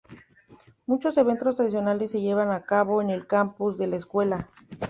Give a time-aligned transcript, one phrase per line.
[0.87, 4.49] Muchos eventos tradicionales se llevan a cabo en el campus de la escuela.